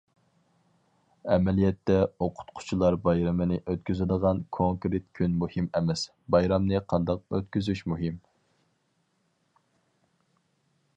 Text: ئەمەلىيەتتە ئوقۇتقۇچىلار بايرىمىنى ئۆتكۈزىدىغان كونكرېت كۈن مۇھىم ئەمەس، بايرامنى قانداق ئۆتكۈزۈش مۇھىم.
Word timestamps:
ئەمەلىيەتتە 1.33 1.97
ئوقۇتقۇچىلار 2.27 2.97
بايرىمىنى 3.03 3.59
ئۆتكۈزىدىغان 3.73 4.41
كونكرېت 4.59 5.07
كۈن 5.21 5.37
مۇھىم 5.45 5.69
ئەمەس، 5.81 6.07
بايرامنى 6.37 6.83
قانداق 6.95 7.25
ئۆتكۈزۈش 7.41 7.87
مۇھىم. 7.95 8.21